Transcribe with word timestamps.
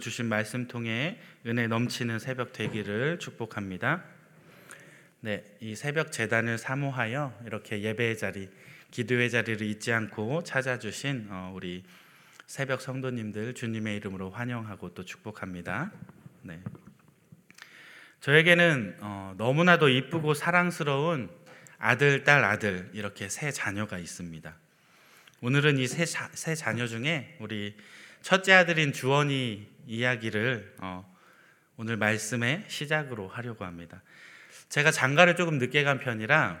주신 0.00 0.26
말씀 0.26 0.66
통해 0.66 1.18
은혜 1.46 1.66
넘치는 1.66 2.18
새벽 2.18 2.52
되기를 2.52 3.18
축복합니다. 3.18 4.02
네, 5.20 5.44
이 5.60 5.76
새벽 5.76 6.12
재단을 6.12 6.58
사모하여 6.58 7.40
이렇게 7.46 7.82
예배의 7.82 8.18
자리, 8.18 8.48
기도의 8.90 9.30
자리를 9.30 9.64
잊지 9.66 9.92
않고 9.92 10.42
찾아주신 10.42 11.28
어, 11.30 11.52
우리 11.54 11.84
새벽 12.46 12.80
성도님들 12.80 13.54
주님의 13.54 13.96
이름으로 13.98 14.30
환영하고 14.30 14.94
또 14.94 15.04
축복합니다. 15.04 15.92
네. 16.42 16.60
저에게는 18.20 18.96
어, 19.00 19.34
너무나도 19.36 19.88
이쁘고 19.88 20.34
사랑스러운 20.34 21.30
아들, 21.78 22.24
딸, 22.24 22.44
아들 22.44 22.90
이렇게 22.92 23.28
세 23.28 23.50
자녀가 23.52 23.98
있습니다. 23.98 24.56
오늘은 25.42 25.78
이 25.78 25.86
세 25.86 26.54
자녀 26.54 26.86
중에 26.86 27.36
우리 27.40 27.74
첫째 28.22 28.52
아들인 28.52 28.92
주원이 28.92 29.66
이야기를 29.86 30.76
어, 30.78 31.16
오늘 31.76 31.96
말씀의 31.96 32.64
시작으로 32.68 33.28
하려고 33.28 33.64
합니다. 33.64 34.02
제가 34.68 34.90
장가를 34.90 35.36
조금 35.36 35.58
늦게 35.58 35.82
간 35.82 35.98
편이라 35.98 36.60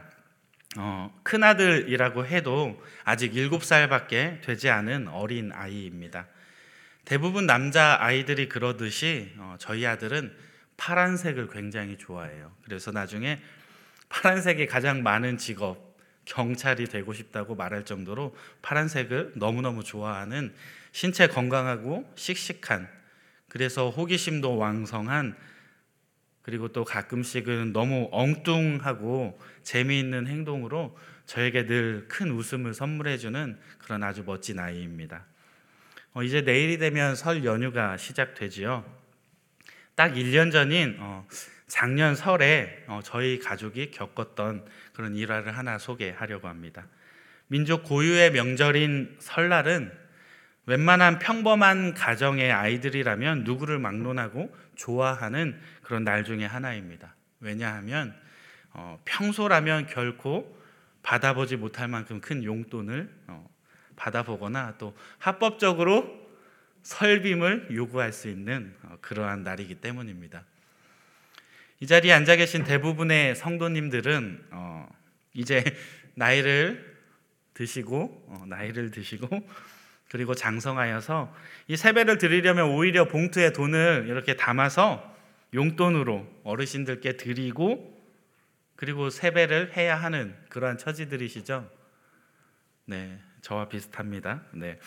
어, 0.78 1.20
큰 1.22 1.42
아들이라고 1.42 2.26
해도 2.26 2.82
아직 3.04 3.32
7살밖에 3.32 4.40
되지 4.42 4.70
않은 4.70 5.08
어린 5.08 5.52
아이입니다. 5.52 6.26
대부분 7.04 7.46
남자 7.46 7.98
아이들이 8.00 8.48
그러듯이 8.48 9.32
어, 9.36 9.56
저희 9.58 9.86
아들은 9.86 10.34
파란색을 10.76 11.48
굉장히 11.48 11.98
좋아해요. 11.98 12.52
그래서 12.64 12.90
나중에 12.90 13.40
파란색이 14.08 14.66
가장 14.66 15.02
많은 15.02 15.36
직업 15.36 15.90
경찰이 16.24 16.86
되고 16.86 17.12
싶다고 17.12 17.54
말할 17.54 17.84
정도로 17.84 18.36
파란색을 18.62 19.32
너무너무 19.36 19.84
좋아하는 19.84 20.54
신체 20.92 21.26
건강하고 21.26 22.10
씩씩한 22.16 22.88
그래서 23.48 23.90
호기심도 23.90 24.56
왕성한 24.56 25.36
그리고 26.42 26.68
또 26.68 26.84
가끔씩은 26.84 27.72
너무 27.72 28.08
엉뚱하고 28.12 29.38
재미있는 29.62 30.26
행동으로 30.26 30.96
저에게 31.26 31.66
늘 31.66 32.06
큰 32.08 32.32
웃음을 32.32 32.74
선물해주는 32.74 33.58
그런 33.78 34.02
아주 34.02 34.24
멋진 34.26 34.58
아이입니다. 34.58 35.24
어, 36.12 36.22
이제 36.24 36.40
내일이 36.40 36.76
되면 36.76 37.14
설 37.14 37.44
연휴가 37.44 37.96
시작되지요. 37.96 38.84
딱 39.94 40.14
1년 40.14 40.50
전인 40.50 40.96
어, 40.98 41.26
작년 41.68 42.16
설에 42.16 42.84
어, 42.88 43.00
저희 43.04 43.38
가족이 43.38 43.92
겪었던 43.92 44.66
그런 44.92 45.14
일화를 45.14 45.56
하나 45.56 45.78
소개하려고 45.78 46.48
합니다. 46.48 46.88
민족 47.46 47.84
고유의 47.84 48.32
명절인 48.32 49.16
설날은 49.20 49.92
웬만한 50.70 51.18
평범한 51.18 51.94
가정의 51.94 52.52
아이들이라면 52.52 53.42
누구를 53.42 53.80
막론하고 53.80 54.56
좋아하는 54.76 55.60
그런 55.82 56.04
날 56.04 56.22
중에 56.22 56.44
하나입니다. 56.44 57.16
왜냐하면 57.40 58.14
어, 58.72 58.96
평소라면 59.04 59.88
결코 59.88 60.56
받아보지 61.02 61.56
못할 61.56 61.88
만큼 61.88 62.20
큰 62.20 62.44
용돈을 62.44 63.12
어, 63.26 63.50
받아보거나 63.96 64.76
또 64.78 64.96
합법적으로 65.18 66.08
설빔을 66.84 67.70
요구할 67.74 68.12
수 68.12 68.28
있는 68.28 68.72
어, 68.84 68.96
그러한 69.00 69.42
날이기 69.42 69.74
때문입니다. 69.74 70.44
이 71.80 71.86
자리에 71.88 72.12
앉아 72.12 72.36
계신 72.36 72.62
대부분의 72.62 73.34
성도님들은 73.34 74.46
어, 74.52 74.88
이제 75.34 75.64
나이를 76.14 76.96
드시고 77.54 78.26
어, 78.28 78.44
나이를 78.46 78.92
드시고 78.92 79.28
그리고 80.10 80.34
장성하여서 80.34 81.32
이 81.68 81.76
세배를 81.76 82.18
드리려면 82.18 82.70
오히려 82.70 83.06
봉투에 83.06 83.52
돈을 83.52 84.06
이렇게 84.08 84.34
담아서 84.34 85.16
용돈으로 85.54 86.26
어르신들께 86.42 87.16
드리고 87.16 87.96
그리고 88.74 89.08
세배를 89.08 89.76
해야 89.76 89.96
하는 89.96 90.36
그러한 90.48 90.78
처지들이시죠. 90.78 91.70
네, 92.86 93.20
저와 93.42 93.68
비슷합니다. 93.68 94.42
네. 94.52 94.80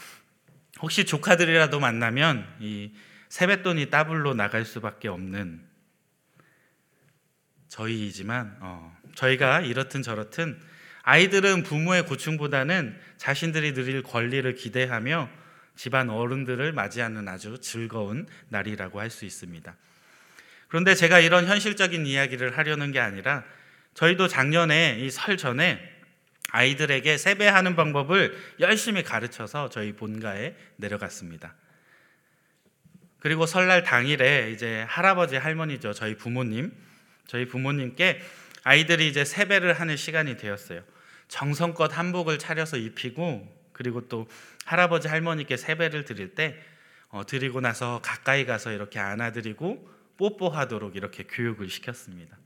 혹시 0.82 1.06
조카들이라도 1.06 1.80
만나면 1.80 2.46
이 2.60 2.94
세뱃돈이 3.30 3.90
따블로 3.90 4.34
나갈 4.34 4.66
수밖에 4.66 5.08
없는 5.08 5.66
저희이지만 7.70 8.58
어, 8.60 8.98
저희가 9.16 9.62
이렇든 9.62 10.02
저렇든 10.02 10.60
아이들은 11.04 11.64
부모의 11.64 12.06
고충보다는 12.06 12.98
자신들이 13.18 13.74
누릴 13.74 14.02
권리를 14.04 14.54
기대하며 14.56 15.30
집안 15.76 16.10
어른들을 16.10 16.72
맞이하는 16.72 17.28
아주 17.28 17.60
즐거운 17.60 18.28
날이라고 18.50 19.00
할 19.00 19.10
수 19.10 19.26
있습니다. 19.26 19.76
그런데 20.70 20.96
제가 20.96 21.20
이런 21.20 21.46
현실적인 21.46 22.06
이야기를 22.08 22.58
하려는 22.58 22.92
게 22.92 23.00
아니라 23.00 23.44
저희도 23.94 24.28
작년에 24.28 24.98
이 25.00 25.10
설 25.12 25.38
전에 25.38 25.80
아이들에게 26.50 27.18
세배하는 27.18 27.76
방법을 27.76 28.38
열심히 28.60 29.04
가르쳐서 29.04 29.70
저희 29.70 29.94
본가에 29.94 30.56
내려갔습니다. 30.78 31.56
그리고 33.20 33.46
설날 33.46 33.84
당일에 33.84 34.52
이제 34.52 34.86
할아버지 34.88 35.36
할머니죠. 35.36 35.94
저희 35.94 36.16
부모님. 36.16 36.72
저희 37.28 37.48
부모님께 37.48 38.22
아이들이 38.64 39.08
이제 39.08 39.26
세배를 39.26 39.74
하는 39.80 39.96
시간이 39.98 40.38
되었어요. 40.38 40.84
정성껏 41.34 41.98
한복을 41.98 42.38
차려서 42.38 42.78
입히고 42.78 43.52
그리고 43.72 44.08
또 44.08 44.28
할아버지 44.66 45.08
할머니께 45.08 45.58
세배를 45.58 46.06
드릴 46.06 46.36
때 46.36 46.56
어, 47.10 47.26
드리고 47.26 47.60
나서 47.60 48.02
가까이 48.04 48.46
가서 48.46 48.72
이렇게 48.72 49.00
안아드리고 49.00 49.90
뽀뽀하도록 50.18 50.96
이렇게 50.96 51.24
교육을 51.24 51.70
시켰습니다. 51.70 52.38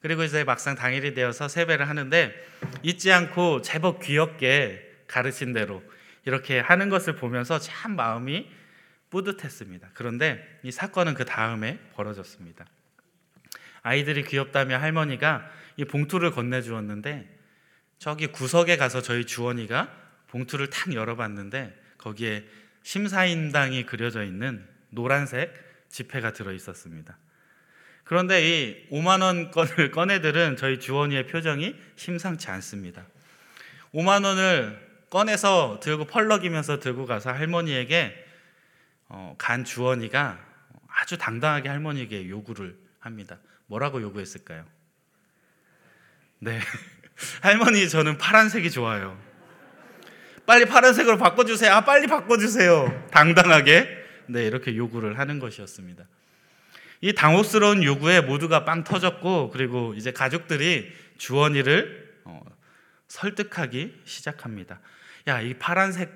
그리고 0.00 0.24
이제 0.24 0.42
막상 0.42 0.74
당일이 0.74 1.14
되어서 1.14 1.46
세배를 1.46 1.88
하는데 1.88 2.34
잊지 2.82 3.12
않고 3.12 3.62
제법 3.62 4.02
귀엽게 4.02 5.04
가르친 5.06 5.52
대로 5.52 5.80
이렇게 6.24 6.58
하는 6.58 6.88
것을 6.88 7.14
보면서 7.14 7.60
참 7.60 7.94
마음이 7.94 8.50
뿌듯했습니다. 9.10 9.90
그런데 9.94 10.44
이 10.64 10.72
사건은 10.72 11.14
그 11.14 11.24
다음에 11.24 11.78
벌어졌습니다. 11.94 12.66
아이들이 13.82 14.24
귀엽다며 14.24 14.78
할머니가 14.78 15.48
이 15.76 15.84
봉투를 15.84 16.32
건네주었는데 16.32 17.37
저기 17.98 18.28
구석에 18.28 18.76
가서 18.76 19.02
저희 19.02 19.24
주원이가 19.24 19.92
봉투를 20.28 20.70
탁 20.70 20.92
열어봤는데 20.94 21.76
거기에 21.98 22.44
심사인당이 22.82 23.86
그려져 23.86 24.24
있는 24.24 24.66
노란색 24.90 25.52
지폐가 25.88 26.32
들어 26.32 26.52
있었습니다. 26.52 27.18
그런데 28.04 28.42
이 28.42 28.88
5만 28.90 29.22
원권을 29.22 29.90
꺼내들은 29.92 30.56
저희 30.56 30.80
주원이의 30.80 31.26
표정이 31.26 31.76
심상치 31.96 32.50
않습니다. 32.50 33.04
5만 33.92 34.24
원을 34.24 34.88
꺼내서 35.10 35.80
들고 35.82 36.06
펄럭이면서 36.06 36.78
들고 36.78 37.06
가서 37.06 37.32
할머니에게 37.32 38.24
어, 39.08 39.34
간 39.38 39.64
주원이가 39.64 40.38
아주 40.88 41.18
당당하게 41.18 41.68
할머니에게 41.68 42.28
요구를 42.28 42.78
합니다. 43.00 43.38
뭐라고 43.66 44.00
요구했을까요? 44.02 44.64
네. 46.40 46.60
할머니 47.40 47.88
저는 47.88 48.18
파란색이 48.18 48.70
좋아요. 48.70 49.18
빨리 50.46 50.64
파란색으로 50.64 51.18
바꿔주세요. 51.18 51.72
아 51.72 51.80
빨리 51.82 52.06
바꿔주세요. 52.06 53.08
당당하게 53.10 53.88
네 54.26 54.46
이렇게 54.46 54.76
요구를 54.76 55.18
하는 55.18 55.38
것이었습니다. 55.38 56.04
이 57.00 57.12
당혹스러운 57.12 57.84
요구에 57.84 58.20
모두가 58.20 58.64
빵 58.64 58.82
터졌고 58.82 59.50
그리고 59.50 59.94
이제 59.94 60.12
가족들이 60.12 60.92
주원이를 61.18 62.14
어, 62.24 62.40
설득하기 63.08 64.02
시작합니다. 64.04 64.80
야 65.28 65.42
이 65.42 65.54
파란색 65.54 66.10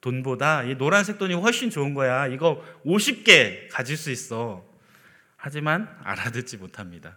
돈보다 0.00 0.64
이 0.64 0.76
노란색 0.76 1.18
돈이 1.18 1.34
훨씬 1.34 1.70
좋은 1.70 1.94
거야. 1.94 2.26
이거 2.26 2.62
50개 2.84 3.68
가질 3.70 3.96
수 3.96 4.10
있어. 4.10 4.64
하지만 5.36 5.88
알아듣지 6.04 6.56
못합니다. 6.58 7.16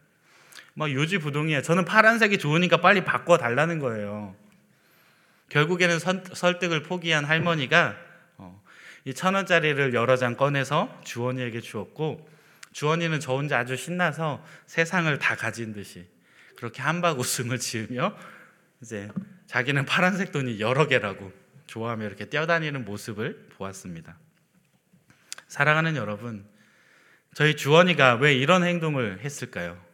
막 0.77 0.91
요지부동이에요. 0.91 1.63
저는 1.63 1.85
파란색이 1.85 2.37
좋으니까 2.37 2.77
빨리 2.77 3.03
바꿔 3.03 3.39
달라는 3.39 3.79
거예요. 3.79 4.35
결국에는 5.49 5.97
선, 5.97 6.23
설득을 6.31 6.83
포기한 6.83 7.25
할머니가 7.25 7.97
어, 8.37 8.61
이천 9.03 9.33
원짜리를 9.33 9.95
여러 9.95 10.15
장 10.17 10.37
꺼내서 10.37 11.01
주원이에게 11.03 11.61
주었고 11.61 12.29
주원이는 12.73 13.19
저 13.19 13.33
혼자 13.33 13.57
아주 13.57 13.75
신나서 13.75 14.45
세상을 14.67 15.17
다 15.17 15.35
가진 15.35 15.73
듯이 15.73 16.07
그렇게 16.55 16.83
한박 16.83 17.17
웃음을 17.19 17.57
지으며 17.57 18.15
이제 18.83 19.09
자기는 19.47 19.83
파란색 19.85 20.31
돈이 20.31 20.59
여러 20.59 20.87
개라고 20.87 21.33
좋아하며 21.65 22.05
이렇게 22.05 22.25
뛰어다니는 22.25 22.85
모습을 22.85 23.47
보았습니다. 23.57 24.15
사랑하는 25.47 25.95
여러분, 25.95 26.45
저희 27.33 27.55
주원이가 27.55 28.15
왜 28.15 28.35
이런 28.35 28.63
행동을 28.63 29.21
했을까요? 29.23 29.86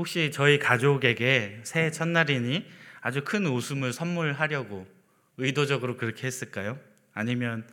혹시 0.00 0.30
저희 0.32 0.58
가족에게 0.58 1.60
새해 1.62 1.90
첫날이니 1.90 2.66
아주 3.02 3.22
큰 3.22 3.44
웃음을 3.44 3.92
선물하려고 3.92 4.86
의도적으로 5.36 5.98
그렇게 5.98 6.26
했을까요? 6.26 6.80
아니면 7.12 7.68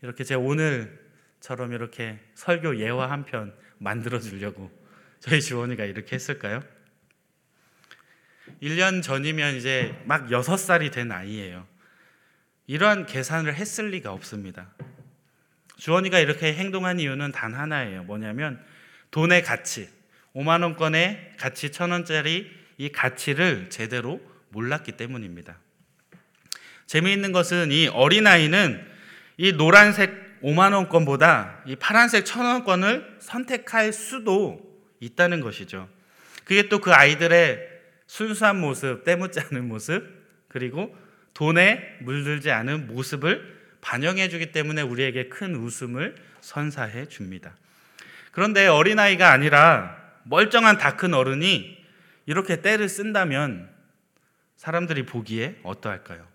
이렇게 0.00 0.22
제가 0.22 0.40
오늘 0.40 1.04
저럼 1.40 1.72
이렇게 1.72 2.20
설교 2.34 2.78
예화 2.78 3.10
한 3.10 3.24
편 3.24 3.52
만들어 3.78 4.20
주려고 4.20 4.70
저희 5.18 5.42
주원이가 5.42 5.84
이렇게 5.84 6.14
했을까요? 6.14 6.62
1년 8.62 9.02
전이면 9.02 9.56
이제 9.56 10.00
막 10.04 10.28
6살이 10.28 10.92
된 10.92 11.10
아이예요. 11.10 11.66
이러한 12.68 13.06
계산을 13.06 13.52
했을 13.52 13.90
리가 13.90 14.12
없습니다. 14.12 14.72
주원이가 15.78 16.20
이렇게 16.20 16.54
행동한 16.54 17.00
이유는 17.00 17.32
단 17.32 17.52
하나예요. 17.52 18.04
뭐냐면 18.04 18.64
돈의 19.10 19.42
가치, 19.42 19.88
5만 20.34 20.62
원권의 20.62 21.34
가치 21.38 21.70
1,000원짜리 21.70 22.48
이 22.76 22.88
가치를 22.90 23.70
제대로 23.70 24.20
몰랐기 24.50 24.92
때문입니다. 24.92 25.58
재미있는 26.86 27.32
것은 27.32 27.72
이 27.72 27.88
어린아이는 27.88 28.86
이 29.36 29.52
노란색 29.52 30.40
5만 30.42 30.74
원권보다 30.74 31.62
이 31.66 31.76
파란색 31.76 32.24
1,000원권을 32.24 33.20
선택할 33.20 33.92
수도 33.92 34.60
있다는 35.00 35.40
것이죠. 35.40 35.88
그게 36.44 36.68
또 36.68 36.78
그 36.80 36.92
아이들의 36.92 37.74
순수한 38.06 38.60
모습, 38.60 39.04
때묻지 39.04 39.40
않은 39.40 39.66
모습, 39.66 40.04
그리고 40.48 40.94
돈에 41.32 41.96
물들지 42.00 42.50
않은 42.50 42.86
모습을 42.86 43.54
반영해 43.80 44.28
주기 44.28 44.52
때문에 44.52 44.82
우리에게 44.82 45.28
큰 45.28 45.56
웃음을 45.56 46.14
선사해 46.40 47.06
줍니다. 47.06 47.56
그런데 48.30 48.66
어린아이가 48.66 49.30
아니라 49.30 50.03
멀쩡한 50.24 50.78
다 50.78 50.96
큰 50.96 51.14
어른이 51.14 51.84
이렇게 52.26 52.62
때를 52.62 52.88
쓴다면 52.88 53.70
사람들이 54.56 55.04
보기에 55.06 55.60
어떠할까요? 55.62 56.26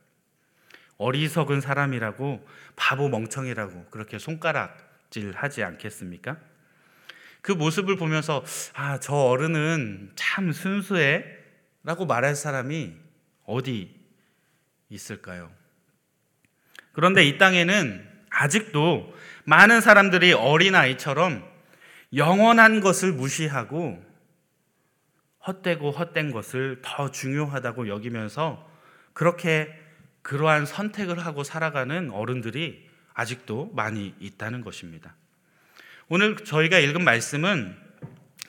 어리석은 0.97 1.61
사람이라고 1.61 2.45
바보 2.75 3.09
멍청이라고 3.09 3.85
그렇게 3.85 4.19
손가락질 4.19 5.33
하지 5.35 5.63
않겠습니까? 5.63 6.37
그 7.41 7.53
모습을 7.53 7.95
보면서 7.95 8.43
아, 8.73 8.99
저 8.99 9.15
어른은 9.15 10.11
참 10.15 10.51
순수해 10.51 11.23
라고 11.83 12.05
말할 12.05 12.35
사람이 12.35 12.93
어디 13.45 13.95
있을까요? 14.89 15.49
그런데 16.91 17.25
이 17.25 17.37
땅에는 17.37 18.07
아직도 18.29 19.15
많은 19.45 19.79
사람들이 19.81 20.33
어린아이처럼 20.33 21.48
영원한 22.13 22.79
것을 22.79 23.13
무시하고 23.13 24.03
헛되고 25.45 25.91
헛된 25.91 26.31
것을 26.31 26.81
더 26.83 27.11
중요하다고 27.11 27.87
여기면서 27.87 28.67
그렇게 29.13 29.73
그러한 30.21 30.65
선택을 30.65 31.19
하고 31.19 31.43
살아가는 31.43 32.11
어른들이 32.11 32.87
아직도 33.13 33.71
많이 33.73 34.15
있다는 34.19 34.61
것입니다. 34.63 35.15
오늘 36.07 36.35
저희가 36.37 36.79
읽은 36.79 37.03
말씀은 37.03 37.75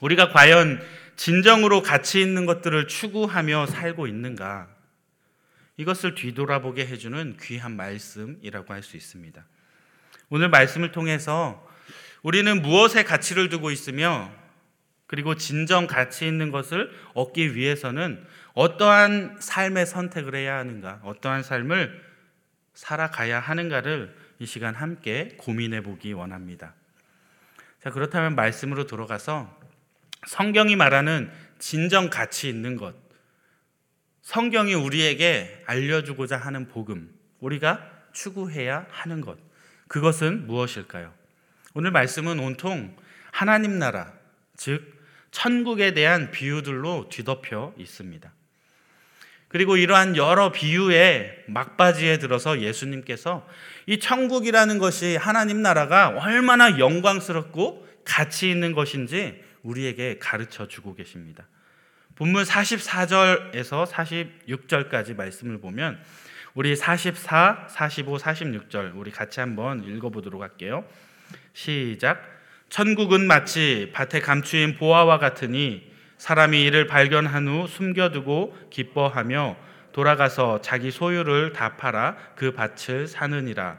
우리가 0.00 0.30
과연 0.30 0.80
진정으로 1.16 1.82
가치 1.82 2.20
있는 2.22 2.46
것들을 2.46 2.86
추구하며 2.88 3.66
살고 3.66 4.06
있는가? 4.06 4.68
이것을 5.76 6.14
뒤돌아보게 6.14 6.86
해주는 6.86 7.36
귀한 7.40 7.76
말씀이라고 7.76 8.72
할 8.72 8.82
수 8.82 8.96
있습니다. 8.96 9.44
오늘 10.30 10.48
말씀을 10.48 10.92
통해서 10.92 11.66
우리는 12.22 12.62
무엇에 12.62 13.05
가치를 13.05 13.49
두고 13.49 13.70
있으며 13.70 14.31
그리고 15.06 15.34
진정 15.34 15.87
가치 15.87 16.26
있는 16.26 16.50
것을 16.50 16.93
얻기 17.14 17.56
위해서는 17.56 18.25
어떠한 18.55 19.38
삶의 19.40 19.87
선택을 19.87 20.37
해야 20.37 20.56
하는가, 20.58 21.00
어떠한 21.02 21.43
삶을 21.43 22.00
살아가야 22.75 23.40
하는가를 23.40 24.17
이 24.38 24.46
시간 24.46 24.75
함께 24.75 25.34
고민해 25.37 25.82
보기 25.82 26.12
원합니다. 26.12 26.75
자, 27.82 27.90
그렇다면 27.90 28.34
말씀으로 28.37 28.87
돌아가서 28.87 29.58
성경이 30.26 30.76
말하는 30.76 31.31
진정 31.58 32.08
가치 32.08 32.49
있는 32.49 32.76
것, 32.76 32.94
성경이 34.23 34.75
우리에게 34.75 35.64
알려주고자 35.66 36.37
하는 36.37 36.69
복음, 36.69 37.12
우리가 37.40 37.84
추구해야 38.12 38.87
하는 38.90 39.20
것, 39.20 39.38
그것은 39.88 40.46
무엇일까요? 40.46 41.19
오늘 41.72 41.93
말씀은 41.93 42.40
온통 42.40 42.96
하나님 43.31 43.78
나라, 43.78 44.12
즉, 44.56 44.99
천국에 45.31 45.94
대한 45.94 46.32
비유들로 46.32 47.08
뒤덮여 47.11 47.75
있습니다. 47.78 48.32
그리고 49.46 49.76
이러한 49.76 50.17
여러 50.17 50.52
비유의 50.52 51.44
막바지에 51.49 52.19
들어서 52.19 52.61
예수님께서 52.61 53.46
이 53.87 53.99
천국이라는 53.99 54.78
것이 54.78 55.17
하나님 55.17 55.62
나라가 55.62 56.08
얼마나 56.08 56.78
영광스럽고 56.78 57.87
가치 58.05 58.50
있는 58.50 58.73
것인지 58.73 59.43
우리에게 59.62 60.19
가르쳐 60.19 60.66
주고 60.69 60.94
계십니다. 60.94 61.46
본문 62.16 62.44
44절에서 62.44 63.87
46절까지 63.87 65.16
말씀을 65.16 65.61
보면 65.61 66.00
우리 66.55 66.75
44, 66.75 67.69
45, 67.69 68.19
46절 68.19 68.96
우리 68.96 69.11
같이 69.11 69.40
한번 69.40 69.84
읽어 69.84 70.11
보도록 70.11 70.43
할게요. 70.43 70.84
시작. 71.52 72.22
천국은 72.68 73.26
마치 73.26 73.90
밭에 73.92 74.20
감추인 74.20 74.76
보화와 74.76 75.18
같으니 75.18 75.90
사람이 76.18 76.62
이를 76.62 76.86
발견한 76.86 77.48
후 77.48 77.66
숨겨두고 77.66 78.56
기뻐하며 78.70 79.56
돌아가서 79.92 80.60
자기 80.60 80.90
소유를 80.90 81.52
다 81.52 81.76
팔아 81.76 82.16
그 82.36 82.52
밭을 82.52 83.08
사느니라. 83.08 83.78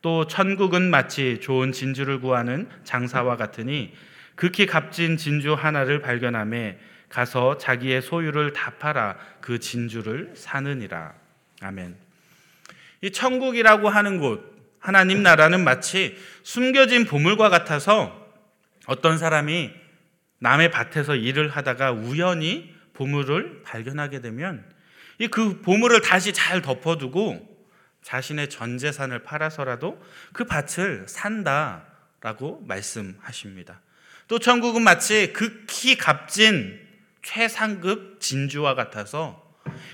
또 0.00 0.26
천국은 0.26 0.90
마치 0.90 1.38
좋은 1.40 1.70
진주를 1.70 2.20
구하는 2.20 2.68
장사와 2.82 3.36
같으니 3.36 3.94
극히 4.34 4.66
값진 4.66 5.16
진주 5.16 5.54
하나를 5.54 6.00
발견함에 6.02 6.78
가서 7.08 7.58
자기의 7.58 8.02
소유를 8.02 8.52
다 8.52 8.72
팔아 8.78 9.16
그 9.40 9.60
진주를 9.60 10.32
사느니라. 10.34 11.12
아멘. 11.60 11.94
이 13.02 13.10
천국이라고 13.12 13.88
하는 13.88 14.18
곳, 14.18 14.51
하나님 14.82 15.22
나라는 15.22 15.64
마치 15.64 16.18
숨겨진 16.42 17.06
보물과 17.06 17.48
같아서 17.48 18.20
어떤 18.86 19.16
사람이 19.16 19.70
남의 20.40 20.70
밭에서 20.70 21.14
일을 21.14 21.48
하다가 21.48 21.92
우연히 21.92 22.74
보물을 22.92 23.62
발견하게 23.62 24.20
되면 24.20 24.70
이 25.18 25.28
그 25.28 25.60
보물을 25.60 26.00
다시 26.00 26.32
잘 26.32 26.62
덮어두고 26.62 27.48
자신의 28.02 28.50
전 28.50 28.78
재산을 28.78 29.22
팔아서라도 29.22 30.02
그 30.32 30.44
밭을 30.44 31.06
산다라고 31.06 32.64
말씀하십니다. 32.66 33.80
또 34.26 34.40
천국은 34.40 34.82
마치 34.82 35.32
극히 35.32 35.96
값진 35.96 36.80
최상급 37.22 38.20
진주와 38.20 38.74
같아서 38.74 39.40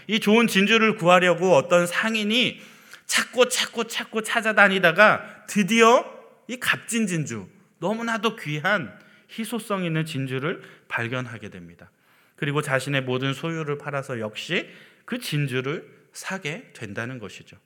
이 0.07 0.19
좋은 0.19 0.47
진주를 0.47 0.97
구하려고 0.97 1.55
어떤 1.55 1.87
상인이 1.87 2.63
찾고 3.09 3.49
찾고 3.49 3.85
찾고 3.85 4.23
찾아다니다가 4.23 5.47
드디어 5.49 6.05
이 6.47 6.61
값진 6.61 7.07
진주, 7.07 7.49
너무나도 7.81 8.37
귀한 8.37 8.97
희소성 9.31 9.85
있는 9.85 10.05
진주를 10.05 10.63
발견하게 10.89 11.49
됩니다. 11.49 11.91
그리고 12.37 12.63
자신의 12.63 13.03
모든 13.03 13.35
소유를 13.35 13.79
팔아서 13.79 14.21
역시 14.21 14.71
그 15.05 15.19
진주를 15.19 15.89
사게 16.13 16.71
된다는 16.73 17.19
것이죠. 17.19 17.57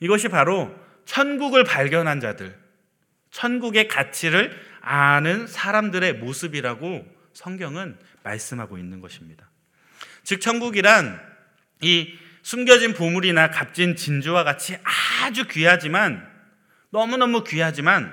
이것이 0.00 0.28
바로 0.28 0.74
천국을 1.04 1.64
발견한 1.64 2.20
자들, 2.20 2.56
천국의 3.30 3.88
가치를 3.88 4.56
아는 4.80 5.46
사람들의 5.46 6.14
모습이라고 6.14 7.06
성경은 7.32 7.98
말씀하고 8.22 8.78
있는 8.78 9.00
것입니다. 9.00 9.50
즉, 10.22 10.40
천국이란 10.40 11.20
이 11.80 12.18
숨겨진 12.48 12.94
보물이나 12.94 13.50
값진 13.50 13.94
진주와 13.94 14.42
같이 14.42 14.78
아주 15.22 15.46
귀하지만, 15.48 16.26
너무너무 16.88 17.44
귀하지만, 17.44 18.10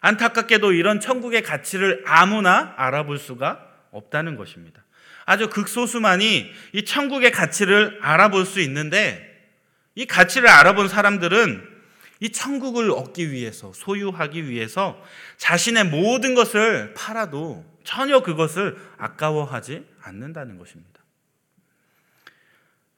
안타깝게도 0.00 0.72
이런 0.72 1.00
천국의 1.00 1.42
가치를 1.42 2.02
아무나 2.06 2.72
알아볼 2.78 3.18
수가 3.18 3.60
없다는 3.90 4.36
것입니다. 4.36 4.82
아주 5.26 5.50
극소수만이 5.50 6.50
이 6.72 6.84
천국의 6.86 7.30
가치를 7.30 7.98
알아볼 8.00 8.46
수 8.46 8.60
있는데 8.62 9.52
이 9.94 10.06
가치를 10.06 10.48
알아본 10.48 10.88
사람들은 10.88 11.68
이 12.20 12.30
천국을 12.30 12.90
얻기 12.90 13.32
위해서 13.32 13.70
소유하기 13.74 14.48
위해서 14.48 14.98
자신의 15.36 15.84
모든 15.84 16.34
것을 16.34 16.94
팔아도 16.94 17.66
전혀 17.84 18.20
그것을 18.20 18.78
아까워하지 18.96 19.84
않는다는 20.00 20.56
것입니다. 20.56 20.93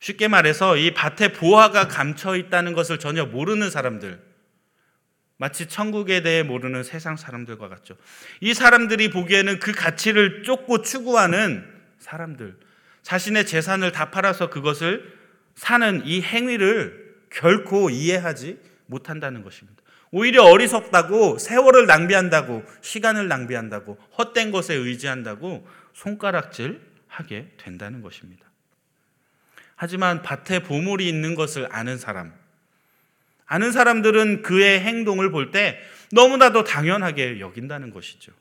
쉽게 0.07 0.29
말해서 0.29 0.77
이 0.77 0.95
밭에 0.95 1.33
보화가 1.33 1.89
감춰 1.89 2.37
있다는 2.37 2.75
것을 2.75 3.01
전혀 3.01 3.27
모르는 3.27 3.71
사람들, 3.71 4.21
마치 5.37 5.67
천국에 5.67 6.23
대해 6.23 6.45
모르는 6.45 6.85
세상 6.85 7.17
사람들과 7.17 7.69
같죠. 7.69 7.97
이 8.41 8.55
사람들이 8.55 9.11
보기에는 9.11 9.59
그 9.59 9.73
가치를 9.73 10.45
쫓고 10.45 10.83
추구하는 10.83 11.67
사람들, 11.99 12.57
자신의 13.03 13.47
재산을 13.47 13.91
다 13.91 14.13
팔아서 14.13 14.49
그것을 14.49 15.13
사는 15.57 16.03
이 16.05 16.23
행위를 16.23 17.17
결코 17.31 17.91
이해하지 17.91 18.61
못한다는 18.87 19.43
것입니다. 19.43 19.83
오히려 20.13 20.45
어리석다고 20.45 21.39
세월을 21.39 21.87
낭비한다고 21.87 22.65
시간을 22.81 23.27
낭비한다고 23.27 23.99
헛된 24.19 24.53
것에 24.53 24.75
의지한다고 24.75 25.67
손가락질 25.95 26.81
하게 27.09 27.51
된다는 27.57 28.03
것입니다. 28.03 28.46
하지만 29.77 30.23
밭에 30.23 30.61
보물이 30.61 31.07
있는 31.09 31.35
것을 31.35 31.69
아는 31.71 31.99
사람, 31.99 32.33
아는 33.47 33.71
사람들은 33.71 34.43
그의 34.43 34.81
행동을 34.81 35.31
볼 35.31 35.53
때 35.53 35.79
너무나도 36.13 36.65
당연하게 36.65 37.41
여긴다는 37.41 37.91
것이죠. 37.91 38.33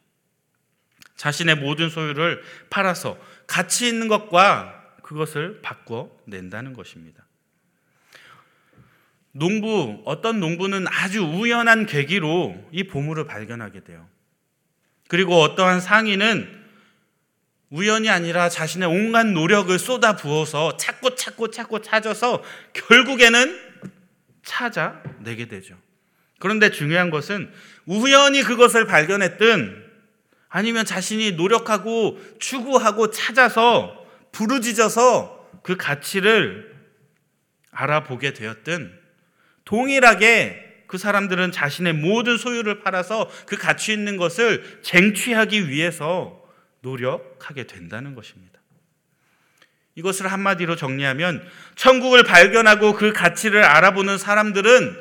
자신의 1.15 1.56
모든 1.56 1.89
소유를 1.89 2.42
팔아서 2.70 3.18
가치 3.48 3.88
있는 3.88 4.08
것과 4.08 4.84
그것을 5.01 5.62
바꿔 5.62 6.12
낸다는 6.25 6.74
것입니다. 6.74 7.24
농부, 9.32 10.01
어떤 10.06 10.39
농부는 10.39 10.88
아주 10.88 11.22
우연한 11.22 11.86
계기로 11.86 12.70
이 12.72 12.86
보물을 12.86 13.25
발견하게 13.25 13.84
돼요. 13.84 14.08
그리고 15.08 15.42
어떠한 15.42 15.82
상인은 15.82 16.64
우연이 17.75 18.10
아니라 18.10 18.48
자신의 18.48 18.88
온갖 18.88 19.25
노력을 19.25 19.77
쏟아 19.77 20.15
부어서 20.15 20.77
찾고 20.77 21.15
찾고 21.15 21.51
찾고 21.51 21.82
찾아서 21.82 22.41
결국에는 22.72 23.60
찾아내게 24.46 25.50
되죠. 25.50 25.75
그런데 26.39 26.72
중요한 26.72 27.10
것은 27.10 27.51
우연히 27.86 28.44
그것을 28.44 28.86
발견했든 28.86 29.84
아니면 30.48 30.86
자신이 30.86 31.34
노력하고 31.34 32.17
추구하고 32.39 33.12
찾아서 33.12 34.05
부르짖어서 34.32 35.46
그 35.62 35.75
가치를 35.75 36.74
알아보게 37.72 38.32
되었든 38.32 38.98
동일하게 39.65 40.86
그 40.88 40.98
사람들은 40.98 41.51
자신의 41.51 41.91
모든 41.91 42.38
소유를 42.38 42.79
팔아서 42.79 43.29
그 43.46 43.58
가치 43.58 43.91
있는 43.91 44.15
것을 44.15 44.79
쟁취하기 44.82 45.67
위해서 45.67 46.45
노력하게 46.86 47.65
된다는 47.65 48.13
것입니다. 48.13 48.60
이것을 49.96 50.27
한마디로 50.27 50.75
정리하면 50.75 51.46
천국을 51.75 52.24
발견하고 52.24 52.94
그 52.94 53.12
가치를 53.12 53.63
알아보는 53.63 54.18
사람들은 54.18 54.96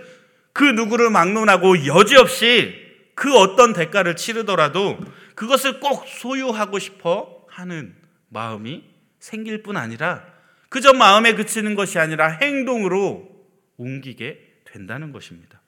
그 0.53 0.65
누구를 0.65 1.11
막론하고 1.11 1.87
여지없이 1.87 2.83
그 3.15 3.37
어떤 3.37 3.73
대가를 3.73 4.17
치르더라도 4.17 4.99
그것을 5.35 5.81
꼭 5.81 6.07
소유하고 6.07 6.79
싶어 6.79 7.45
하는 7.49 7.95
마음이 8.29 8.85
생길 9.19 9.63
뿐 9.63 9.77
아니라 9.77 10.25
그저 10.69 10.93
마음에 10.93 11.35
그치는 11.35 11.75
것이 11.75 11.99
아니라 11.99 12.29
행동으로 12.29 13.29
옮기게 13.77 14.63
된다는 14.65 15.13
것입니다. 15.13 15.61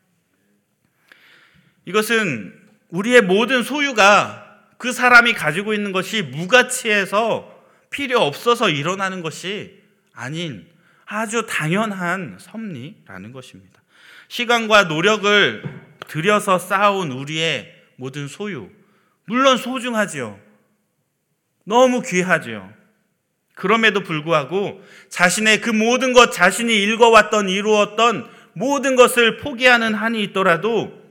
이것은 1.84 2.54
우리의 2.90 3.22
모든 3.22 3.62
소유가 3.62 4.45
그 4.78 4.92
사람이 4.92 5.32
가지고 5.34 5.74
있는 5.74 5.92
것이 5.92 6.22
무가치해서 6.22 7.54
필요 7.90 8.20
없어서 8.20 8.68
일어나는 8.68 9.22
것이 9.22 9.82
아닌 10.12 10.66
아주 11.06 11.46
당연한 11.46 12.36
섭리라는 12.38 13.32
것입니다. 13.32 13.80
시간과 14.28 14.84
노력을 14.84 15.62
들여서 16.08 16.58
쌓아온 16.58 17.12
우리의 17.12 17.72
모든 17.96 18.28
소유, 18.28 18.70
물론 19.24 19.56
소중하지요. 19.56 20.38
너무 21.64 22.02
귀하지요. 22.02 22.72
그럼에도 23.54 24.02
불구하고 24.02 24.82
자신의 25.08 25.62
그 25.62 25.70
모든 25.70 26.12
것, 26.12 26.30
자신이 26.30 26.82
읽어왔던, 26.82 27.48
이루었던 27.48 28.30
모든 28.52 28.96
것을 28.96 29.38
포기하는 29.38 29.94
한이 29.94 30.22
있더라도 30.24 31.02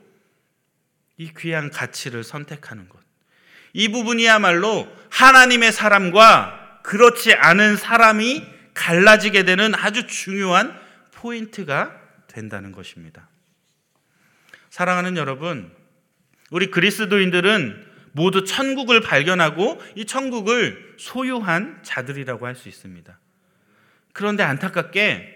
이 1.18 1.32
귀한 1.38 1.72
가치를 1.72 2.24
선택하는 2.24 2.88
것. 2.90 3.05
이 3.76 3.90
부분이야말로 3.90 4.88
하나님의 5.10 5.74
사람과 5.74 6.80
그렇지 6.82 7.34
않은 7.34 7.76
사람이 7.76 8.42
갈라지게 8.74 9.44
되는 9.44 9.76
아주 9.76 10.08
중요한 10.08 10.80
포인트가 11.12 11.94
된다는 12.28 12.72
것입니다. 12.72 13.28
사랑하는 14.70 15.18
여러분, 15.18 15.74
우리 16.52 16.72
그리스도인들은 16.72 17.86
모두 18.14 18.46
천국을 18.46 19.02
발견하고 19.02 19.82
이 19.96 20.06
천국을 20.06 20.96
소유한 20.98 21.80
자들이라고 21.84 22.46
할 22.46 22.56
수 22.56 22.70
있습니다. 22.70 23.20
그런데 24.14 24.44
안타깝게 24.44 25.34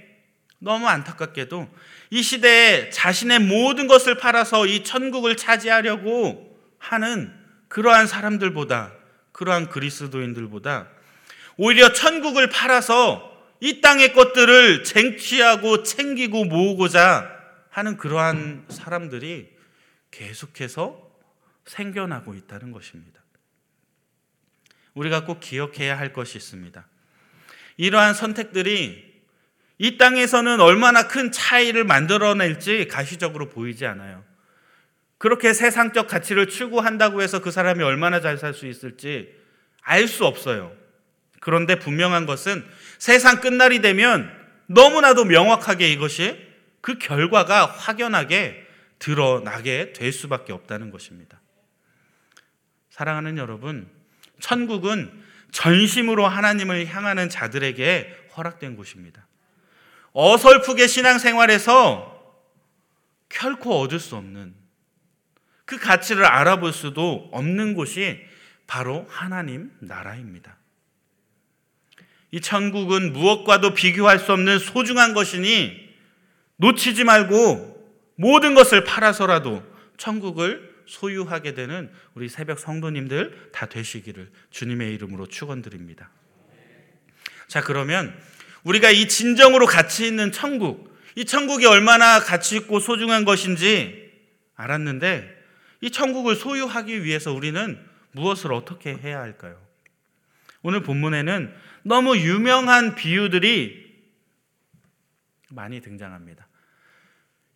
너무 0.59 0.87
안타깝게도 0.87 1.69
이 2.11 2.23
시대에 2.23 2.89
자신의 2.89 3.39
모든 3.39 3.87
것을 3.87 4.15
팔아서 4.15 4.65
이 4.65 4.85
천국을 4.85 5.35
차지하려고 5.35 6.57
하는 6.77 7.38
그러한 7.69 8.07
사람들보다 8.07 8.91
그러한 9.31 9.69
그리스도인들보다 9.69 10.87
오히려 11.57 11.93
천국을 11.93 12.49
팔아서 12.49 13.29
이 13.61 13.81
땅의 13.81 14.13
것들을 14.13 14.83
쟁취하고 14.83 15.83
챙기고 15.83 16.45
모으고자 16.45 17.29
하는 17.69 17.97
그러한 17.97 18.65
사람들이 18.69 19.49
계속해서 20.11 21.09
생겨나고 21.65 22.33
있다는 22.33 22.71
것입니다. 22.71 23.21
우리가 24.93 25.25
꼭 25.25 25.39
기억해야 25.39 25.97
할 25.97 26.13
것이 26.13 26.37
있습니다. 26.37 26.85
이러한 27.77 28.13
선택들이 28.13 29.09
이 29.77 29.97
땅에서는 29.97 30.59
얼마나 30.59 31.07
큰 31.07 31.31
차이를 31.31 31.85
만들어낼지 31.85 32.87
가시적으로 32.87 33.49
보이지 33.49 33.85
않아요. 33.85 34.25
그렇게 35.19 35.53
세상적 35.53 36.07
가치를 36.07 36.47
추구한다고 36.47 37.21
해서 37.21 37.39
그 37.41 37.51
사람이 37.51 37.83
얼마나 37.83 38.21
잘 38.21 38.37
살 38.37 38.53
수 38.53 38.65
있을지 38.65 39.37
알 39.81 40.07
수 40.07 40.25
없어요. 40.25 40.75
그런데 41.41 41.77
분명한 41.77 42.25
것은 42.25 42.65
세상 42.97 43.41
끝날이 43.41 43.81
되면 43.81 44.31
너무나도 44.67 45.25
명확하게 45.25 45.91
이것이 45.91 46.37
그 46.81 46.97
결과가 46.97 47.65
확연하게 47.65 48.65
드러나게 48.97 49.93
될 49.93 50.11
수밖에 50.11 50.53
없다는 50.53 50.89
것입니다. 50.91 51.41
사랑하는 52.89 53.37
여러분, 53.37 53.89
천국은 54.39 55.11
전심으로 55.51 56.27
하나님을 56.27 56.85
향하는 56.87 57.29
자들에게 57.29 58.29
허락된 58.37 58.75
곳입니다. 58.75 59.25
어설프게 60.13 60.87
신앙생활에서 60.87 62.15
결코 63.29 63.81
얻을 63.81 63.99
수 63.99 64.15
없는 64.15 64.58
그 65.69 65.77
가치를 65.77 66.25
알아볼 66.25 66.73
수도 66.73 67.29
없는 67.31 67.75
곳이 67.75 68.19
바로 68.65 69.05
하나님 69.07 69.69
나라입니다. 69.77 70.57
이 72.31 72.41
천국은 72.41 73.13
무엇과도 73.13 73.75
비교할 73.75 74.17
수 74.17 74.33
없는 74.33 74.57
소중한 74.57 75.13
것이니 75.13 75.93
놓치지 76.55 77.03
말고 77.03 77.87
모든 78.15 78.55
것을 78.55 78.83
팔아서라도 78.83 79.61
천국을 79.97 80.73
소유하게 80.87 81.53
되는 81.53 81.91
우리 82.15 82.29
새벽 82.29 82.57
성도님들 82.57 83.51
다 83.51 83.67
되시기를 83.67 84.31
주님의 84.49 84.95
이름으로 84.95 85.27
축원드립니다. 85.27 86.09
자, 87.47 87.61
그러면 87.61 88.19
우리가 88.63 88.89
이 88.89 89.07
진정으로 89.07 89.67
가치 89.67 90.07
있는 90.07 90.31
천국, 90.31 90.97
이 91.15 91.25
천국이 91.25 91.67
얼마나 91.67 92.19
가치 92.19 92.55
있고 92.55 92.79
소중한 92.79 93.23
것인지 93.23 94.11
알았는데 94.55 95.37
이 95.81 95.91
천국을 95.91 96.35
소유하기 96.35 97.03
위해서 97.03 97.33
우리는 97.33 97.79
무엇을 98.11 98.53
어떻게 98.53 98.95
해야 98.95 99.19
할까요? 99.19 99.59
오늘 100.61 100.81
본문에는 100.81 101.53
너무 101.83 102.17
유명한 102.17 102.95
비유들이 102.95 103.89
많이 105.49 105.81
등장합니다. 105.81 106.47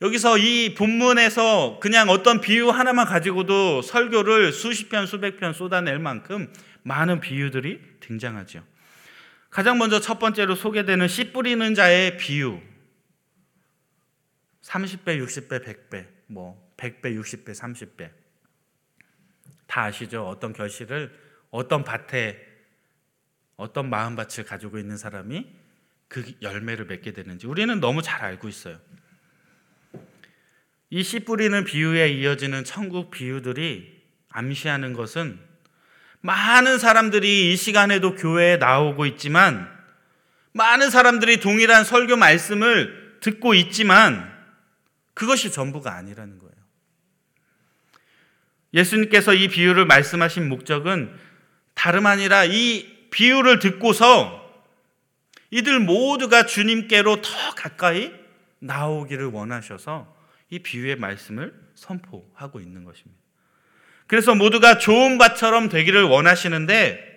여기서 0.01 0.38
이 0.38 0.74
본문에서 0.75 1.80
그냥 1.82 2.10
어떤 2.10 2.42
비유 2.42 2.70
하나만 2.70 3.06
가지고도 3.06 3.82
설교를 3.82 4.51
수십 4.51 4.89
편, 4.89 5.06
수백 5.06 5.39
편 5.39 5.53
쏟아낼 5.53 6.00
만큼 6.00 6.51
많은 6.84 7.20
비유들이 7.20 7.80
등장하죠. 8.01 8.63
가장 9.50 9.77
먼저 9.77 10.00
첫 10.00 10.20
번째로 10.20 10.56
소개되는 10.56 11.08
씨 11.08 11.32
뿌리는 11.32 11.74
자의 11.75 12.18
비유. 12.18 12.60
30배, 14.63 15.24
60배, 15.24 15.63
100배, 15.63 16.08
뭐 16.27 16.62
100배, 16.77 17.20
60배, 17.20 17.56
30배. 17.56 18.10
다 19.68 19.84
아시죠? 19.84 20.27
어떤 20.27 20.53
결실을 20.53 21.12
어떤 21.50 21.84
밭에 21.84 22.38
어떤 23.56 23.89
마음밭을 23.89 24.46
가지고 24.46 24.77
있는 24.80 24.98
사람이 24.98 25.48
그 26.08 26.34
열매를 26.42 26.86
맺게 26.86 27.13
되는지 27.13 27.48
우리는 27.48 27.80
너무 27.80 28.01
잘 28.01 28.24
알고 28.24 28.48
있어요. 28.48 28.80
이 30.89 31.01
씨 31.01 31.22
뿌리는 31.22 31.63
비유에 31.63 32.10
이어지는 32.10 32.63
천국 32.63 33.10
비유들이 33.10 34.03
암시하는 34.30 34.94
것은 34.94 35.39
많은 36.22 36.77
사람들이 36.77 37.51
이 37.51 37.56
시간에도 37.56 38.15
교회에 38.15 38.58
나오고 38.58 39.08
있지만 39.08 39.68
많은 40.51 40.92
사람들이 40.92 41.39
동일한 41.39 41.84
설교 41.84 42.15
말씀을 42.15 43.18
듣고 43.22 43.56
있지만 43.56 44.32
그것이 45.15 45.51
전부가 45.51 45.96
아니라는 45.96 46.38
거예요. 46.38 46.53
예수님께서 48.74 49.34
이 49.34 49.48
비유를 49.48 49.86
말씀하신 49.86 50.50
목적은 50.50 51.13
다름 51.74 52.06
아니라 52.06 52.46
이 52.46 52.88
비유를 53.12 53.60
듣고서 53.60 54.42
이들 55.51 55.80
모두가 55.80 56.46
주님께로 56.46 57.22
더 57.22 57.30
가까이 57.56 58.12
나오기를 58.60 59.27
원하셔서 59.27 60.13
이 60.50 60.60
비유의 60.60 60.96
말씀을 60.96 61.53
선포하고 61.75 62.60
있는 62.60 62.84
것입니다. 62.84 63.22
그래서 64.08 64.34
모두가 64.36 64.77
좋은 64.77 65.18
밭처럼 65.18 65.70
되기를 65.70 66.03
원하시는데 66.03 67.12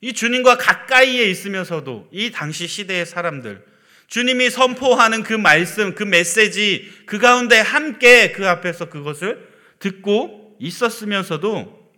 이 0.00 0.12
주님과 0.12 0.56
가까이에 0.58 1.24
있으면서도 1.24 2.08
이 2.10 2.30
당시 2.30 2.66
시대의 2.66 3.06
사람들 3.06 3.64
주님이 4.08 4.50
선포하는 4.50 5.22
그 5.22 5.34
말씀, 5.34 5.94
그 5.94 6.02
메시지 6.02 6.90
그 7.06 7.18
가운데 7.18 7.60
함께 7.60 8.32
그 8.32 8.48
앞에서 8.48 8.88
그것을 8.88 9.49
듣고 9.80 10.56
있었으면서도 10.60 11.92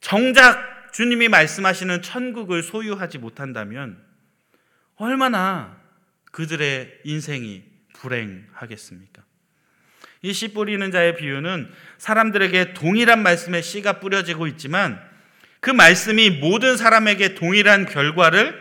정작 0.00 0.92
주님이 0.92 1.28
말씀하시는 1.28 2.02
천국을 2.02 2.62
소유하지 2.62 3.18
못한다면 3.18 4.02
얼마나 4.96 5.80
그들의 6.32 7.00
인생이 7.04 7.62
불행하겠습니까? 7.94 9.22
이 10.22 10.32
씨 10.32 10.52
뿌리는 10.52 10.90
자의 10.90 11.16
비유는 11.16 11.70
사람들에게 11.98 12.74
동일한 12.74 13.22
말씀의 13.22 13.62
씨가 13.62 14.00
뿌려지고 14.00 14.46
있지만 14.48 15.00
그 15.60 15.70
말씀이 15.70 16.30
모든 16.30 16.76
사람에게 16.76 17.34
동일한 17.34 17.86
결과를 17.86 18.54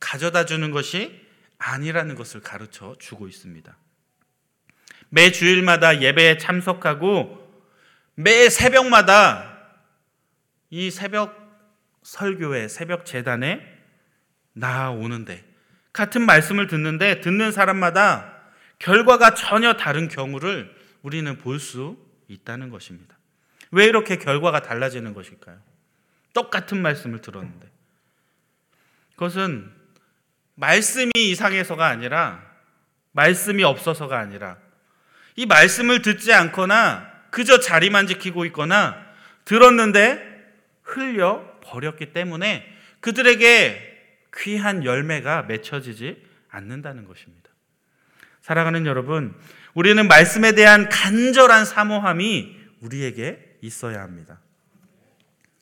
가져다 0.00 0.44
주는 0.44 0.70
것이 0.72 1.20
아니라는 1.58 2.16
것을 2.16 2.40
가르쳐 2.40 2.96
주고 2.98 3.28
있습니다. 3.28 3.76
매 5.14 5.30
주일마다 5.30 6.00
예배에 6.00 6.38
참석하고 6.38 7.38
매 8.14 8.48
새벽마다 8.48 9.58
이 10.70 10.90
새벽 10.90 11.38
설교회, 12.02 12.66
새벽 12.68 13.04
재단에 13.04 13.60
나오는데 14.54 15.44
같은 15.92 16.22
말씀을 16.24 16.66
듣는데 16.66 17.20
듣는 17.20 17.52
사람마다 17.52 18.38
결과가 18.78 19.34
전혀 19.34 19.74
다른 19.74 20.08
경우를 20.08 20.74
우리는 21.02 21.36
볼 21.36 21.60
수 21.60 21.98
있다는 22.28 22.70
것입니다. 22.70 23.18
왜 23.70 23.84
이렇게 23.84 24.16
결과가 24.16 24.62
달라지는 24.62 25.12
것일까요? 25.12 25.58
똑같은 26.32 26.80
말씀을 26.80 27.20
들었는데. 27.20 27.68
그것은 29.10 29.70
말씀이 30.54 31.10
이상해서가 31.16 31.86
아니라 31.86 32.42
말씀이 33.12 33.62
없어서가 33.62 34.18
아니라 34.18 34.56
이 35.36 35.46
말씀을 35.46 36.02
듣지 36.02 36.32
않거나 36.32 37.10
그저 37.30 37.60
자리만 37.60 38.06
지키고 38.06 38.44
있거나 38.46 38.96
들었는데 39.44 40.30
흘려 40.82 41.44
버렸기 41.62 42.12
때문에 42.12 42.66
그들에게 43.00 43.92
귀한 44.36 44.84
열매가 44.84 45.44
맺혀지지 45.44 46.22
않는다는 46.50 47.06
것입니다. 47.06 47.50
사랑하는 48.42 48.86
여러분, 48.86 49.34
우리는 49.74 50.06
말씀에 50.06 50.52
대한 50.52 50.88
간절한 50.88 51.64
사모함이 51.64 52.56
우리에게 52.80 53.56
있어야 53.62 54.02
합니다. 54.02 54.40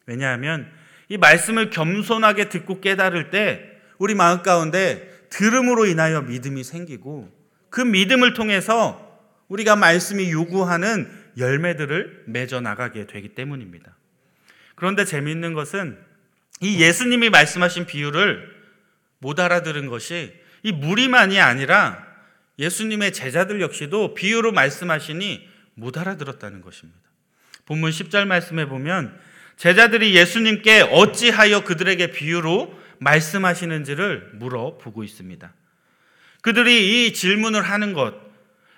왜냐하면 0.06 0.70
이 1.08 1.18
말씀을 1.18 1.70
겸손하게 1.70 2.48
듣고 2.48 2.80
깨달을 2.80 3.30
때 3.30 3.80
우리 3.98 4.14
마음 4.14 4.42
가운데 4.42 5.26
들음으로 5.28 5.86
인하여 5.86 6.22
믿음이 6.22 6.64
생기고 6.64 7.30
그 7.68 7.80
믿음을 7.80 8.34
통해서 8.34 9.09
우리가 9.50 9.76
말씀이 9.76 10.30
요구하는 10.30 11.11
열매들을 11.37 12.25
맺어 12.26 12.61
나가게 12.61 13.07
되기 13.07 13.30
때문입니다. 13.30 13.95
그런데 14.76 15.04
재미있는 15.04 15.52
것은 15.54 15.99
이 16.61 16.80
예수님이 16.80 17.30
말씀하신 17.30 17.86
비유를 17.86 18.49
못 19.19 19.39
알아들은 19.39 19.89
것이 19.89 20.32
이 20.63 20.73
무리만이 20.73 21.41
아니라 21.41 22.06
예수님의 22.58 23.13
제자들 23.13 23.60
역시도 23.60 24.15
비유로 24.15 24.52
말씀하시니 24.52 25.49
못 25.75 25.99
알아들었다는 25.99 26.60
것입니다. 26.60 27.00
본문 27.67 27.91
10절 27.91 28.26
말씀에 28.26 28.67
보면 28.67 29.19
제자들이 29.56 30.15
예수님께 30.15 30.82
어찌하여 30.91 31.65
그들에게 31.65 32.13
비유로 32.13 32.78
말씀하시는지를 32.99 34.32
물어보고 34.34 35.02
있습니다. 35.04 35.52
그들이 36.43 37.06
이 37.06 37.13
질문을 37.13 37.63
하는 37.63 37.93
것, 37.93 38.29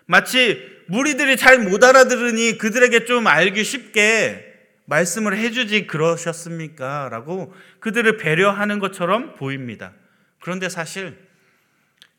마치 0.07 0.83
무리들이 0.89 1.37
잘 1.37 1.59
못 1.59 1.83
알아들으니 1.85 2.59
그들에게 2.59 3.05
좀 3.05 3.27
알기 3.27 3.65
쉽게 3.65 4.53
말씀을 4.87 5.37
해주지 5.39 5.87
그러셨습니까? 5.87 7.09
라고 7.11 7.55
그들을 7.81 8.17
배려하는 8.17 8.79
것처럼 8.79 9.35
보입니다. 9.35 9.93
그런데 10.41 10.69
사실 10.69 11.17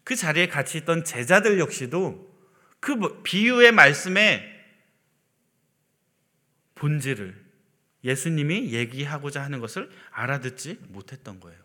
그 0.03 0.15
자리에 0.15 0.47
같이 0.47 0.79
있던 0.79 1.03
제자들 1.03 1.59
역시도 1.59 2.33
그뭐 2.79 3.21
비유의 3.23 3.71
말씀의 3.71 4.49
본질을 6.75 7.35
예수님이 8.03 8.73
얘기하고자 8.73 9.41
하는 9.41 9.59
것을 9.59 9.89
알아듣지 10.11 10.79
못했던 10.89 11.39
거예요. 11.39 11.57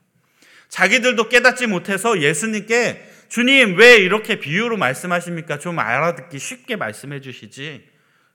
자기들도 0.68 1.28
깨닫지 1.28 1.66
못해서 1.66 2.20
예수님께 2.20 3.17
주님 3.28 3.76
왜 3.76 3.96
이렇게 3.96 4.38
비유로 4.38 4.76
말씀하십니까? 4.76 5.58
좀 5.58 5.78
알아듣기 5.78 6.38
쉽게 6.38 6.76
말씀해 6.76 7.20
주시지. 7.20 7.88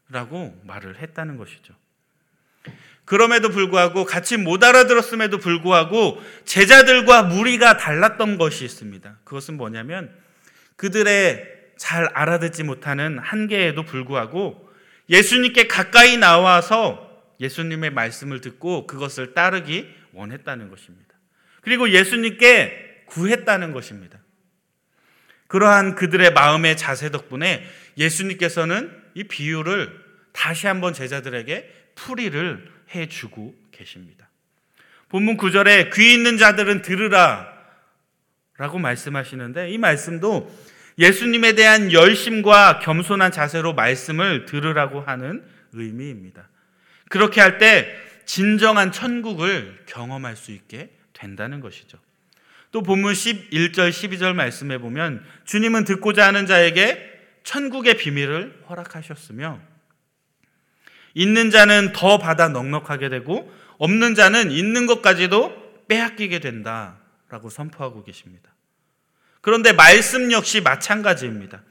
라고 0.09 0.59
말을 0.65 0.99
했다는 0.99 1.37
것이죠. 1.37 1.73
그럼에도 3.05 3.49
불구하고 3.49 4.05
같이 4.05 4.37
못 4.37 4.63
알아들었음에도 4.63 5.39
불구하고 5.39 6.21
제자들과 6.45 7.23
무리가 7.23 7.77
달랐던 7.77 8.37
것이 8.37 8.63
있습니다. 8.63 9.17
그것은 9.23 9.57
뭐냐면 9.57 10.13
그들의 10.77 11.51
잘 11.77 12.05
알아듣지 12.13 12.63
못하는 12.63 13.19
한계에도 13.19 13.83
불구하고 13.83 14.69
예수님께 15.09 15.67
가까이 15.67 16.17
나와서 16.17 17.09
예수님의 17.39 17.89
말씀을 17.89 18.39
듣고 18.39 18.87
그것을 18.87 19.33
따르기 19.33 19.93
원했다는 20.13 20.69
것입니다. 20.69 21.13
그리고 21.61 21.89
예수님께 21.89 23.03
구했다는 23.07 23.73
것입니다. 23.73 24.19
그러한 25.53 25.93
그들의 25.93 26.33
마음의 26.33 26.77
자세 26.77 27.11
덕분에 27.11 27.63
예수님께서는 27.95 28.91
이 29.13 29.25
비유를 29.25 30.03
다시 30.31 30.65
한번 30.65 30.93
제자들에게 30.95 31.91
풀이를 31.93 32.67
해 32.95 33.07
주고 33.07 33.53
계십니다. 33.71 34.27
본문 35.09 35.37
9절에 35.37 35.93
귀 35.93 36.11
있는 36.11 36.39
자들은 36.39 36.81
들으라 36.81 37.53
라고 38.57 38.79
말씀하시는데 38.79 39.69
이 39.69 39.77
말씀도 39.77 40.51
예수님에 40.97 41.53
대한 41.53 41.91
열심과 41.91 42.79
겸손한 42.79 43.31
자세로 43.31 43.75
말씀을 43.75 44.45
들으라고 44.45 45.01
하는 45.01 45.43
의미입니다. 45.73 46.49
그렇게 47.09 47.41
할 47.41 47.59
때 47.59 47.95
진정한 48.25 48.91
천국을 48.91 49.83
경험할 49.85 50.35
수 50.35 50.51
있게 50.51 50.89
된다는 51.13 51.59
것이죠. 51.59 51.99
또 52.73 52.81
본문 52.81 53.13
11절, 53.13 53.91
12절 53.91 54.33
말씀에 54.33 54.79
보면 54.79 55.23
주님은 55.45 55.85
듣고자 55.85 56.25
하는 56.25 56.47
자에게 56.47 57.11
천국의 57.43 57.97
비밀을 57.97 58.63
허락하셨으며 58.67 59.61
있는 61.13 61.51
자는 61.51 61.93
더 61.93 62.17
받아 62.17 62.49
넉넉하게 62.49 63.09
되고 63.09 63.53
없는 63.77 64.15
자는 64.15 64.49
있는 64.49 64.87
것까지도 64.87 65.85
빼앗기게 65.87 66.39
된다라고 66.39 67.51
선포하고 67.51 68.03
계십니다. 68.03 68.49
그런데 69.41 69.71
말씀 69.71 70.31
역시 70.31 70.59
마찬가지입니다. 70.59 71.61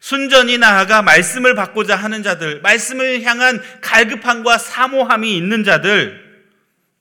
순전히 0.00 0.58
나아가 0.58 1.00
말씀을 1.00 1.54
받고자 1.54 1.94
하는 1.94 2.24
자들, 2.24 2.60
말씀을 2.60 3.22
향한 3.22 3.62
갈급함과 3.80 4.58
사모함이 4.58 5.36
있는 5.36 5.62
자들, 5.62 6.44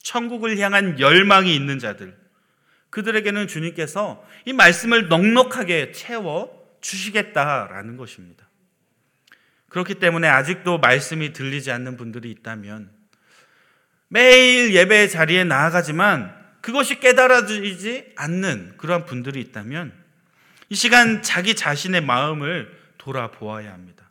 천국을 0.03 0.59
향한 0.59 0.99
열망이 0.99 1.55
있는 1.55 1.79
자들, 1.79 2.22
그들에게는 2.93 3.47
주님께서 3.47 4.23
이 4.45 4.53
말씀을 4.53 5.07
넉넉하게 5.07 5.93
채워 5.93 6.63
주시겠다라는 6.79 7.97
것입니다. 7.97 8.47
그렇기 9.69 9.95
때문에 9.95 10.27
아직도 10.27 10.77
말씀이 10.77 11.33
들리지 11.33 11.71
않는 11.71 11.97
분들이 11.97 12.29
있다면 12.29 12.91
매일 14.09 14.75
예배 14.75 15.07
자리에 15.07 15.43
나아가지만 15.43 16.35
그것이 16.61 16.99
깨달아지지 16.99 18.13
않는 18.15 18.75
그러한 18.77 19.05
분들이 19.05 19.41
있다면 19.41 19.91
이 20.69 20.75
시간 20.75 21.23
자기 21.23 21.55
자신의 21.55 22.01
마음을 22.01 22.79
돌아보아야 22.99 23.73
합니다. 23.73 24.07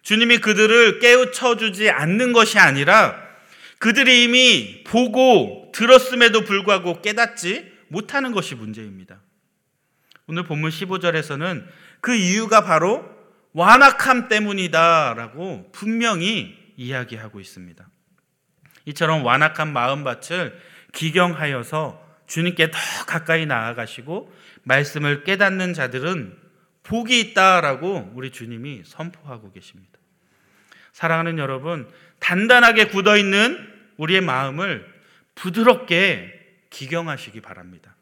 주님이 0.00 0.38
그들을 0.38 0.98
깨우쳐 0.98 1.58
주지 1.58 1.90
않는 1.90 2.32
것이 2.32 2.58
아니라 2.58 3.20
그들이 3.78 4.24
이미 4.24 4.82
보고 4.84 5.70
들었음에도 5.74 6.44
불구하고 6.44 7.02
깨닫지 7.02 7.71
못하는 7.92 8.32
것이 8.32 8.54
문제입니다. 8.54 9.20
오늘 10.26 10.44
본문 10.44 10.70
15절에서는 10.70 11.66
그 12.00 12.14
이유가 12.14 12.64
바로 12.64 13.08
완악함 13.52 14.28
때문이다라고 14.28 15.70
분명히 15.72 16.58
이야기하고 16.76 17.38
있습니다. 17.38 17.86
이처럼 18.86 19.24
완악한 19.24 19.72
마음밭을 19.72 20.58
기경하여서 20.92 22.02
주님께 22.26 22.70
더 22.70 22.78
가까이 23.06 23.44
나아가시고 23.44 24.32
말씀을 24.62 25.24
깨닫는 25.24 25.74
자들은 25.74 26.38
복이 26.84 27.20
있다라고 27.20 28.12
우리 28.14 28.30
주님이 28.30 28.82
선포하고 28.86 29.52
계십니다. 29.52 29.92
사랑하는 30.92 31.38
여러분, 31.38 31.88
단단하게 32.20 32.86
굳어 32.86 33.18
있는 33.18 33.58
우리의 33.98 34.22
마음을 34.22 34.90
부드럽게 35.34 36.41
기경하시기 36.72 37.40
바랍니다. 37.40 37.94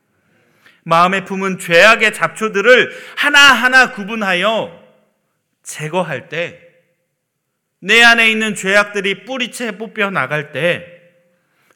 마음에 0.85 1.25
품은 1.25 1.59
죄악의 1.59 2.15
잡초들을 2.15 2.91
하나하나 3.17 3.93
구분하여 3.93 4.81
제거할 5.63 6.29
때, 6.31 6.67
내 7.81 8.03
안에 8.03 8.31
있는 8.31 8.55
죄악들이 8.55 9.25
뿌리채 9.25 9.77
뽑혀 9.77 10.11
나갈 10.11 10.53
때, 10.53 10.87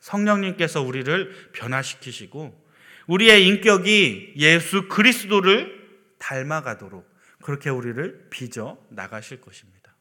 성령님께서 0.00 0.80
우리를 0.82 1.50
변화시키시고, 1.52 2.64
우리의 3.06 3.46
인격이 3.46 4.34
예수 4.36 4.88
그리스도를 4.88 5.84
닮아가도록 6.18 7.06
그렇게 7.42 7.68
우리를 7.68 8.28
빚어 8.30 8.78
나가실 8.88 9.42
것입니다. 9.42 9.94